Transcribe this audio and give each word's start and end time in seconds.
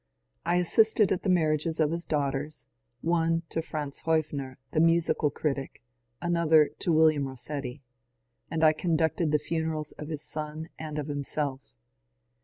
I 0.47 0.55
assisted 0.55 1.11
at 1.11 1.21
the 1.21 1.29
marriages 1.29 1.79
of 1.79 1.91
his 1.91 2.05
daughters 2.05 2.65
(one 3.01 3.43
to 3.49 3.61
Franz 3.61 4.01
Huef 4.01 4.31
fer, 4.31 4.57
the 4.71 4.79
musical 4.79 5.29
critic, 5.29 5.83
another 6.23 6.71
to 6.79 6.91
William 6.91 7.25
Bossetti), 7.25 7.83
and 8.49 8.63
I 8.63 8.73
conducted 8.73 9.31
the 9.31 9.37
funerals 9.37 9.91
of 9.99 10.07
his 10.07 10.23
son 10.23 10.69
and 10.79 10.97
of 10.97 11.05
himself. 11.07 11.61